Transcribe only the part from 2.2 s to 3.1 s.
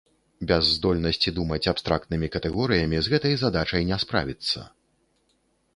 катэгорыямі